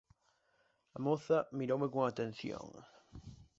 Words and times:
A 0.97 0.99
moza 1.05 1.37
miroume 1.57 1.87
con 1.93 2.01
atención. 2.05 2.65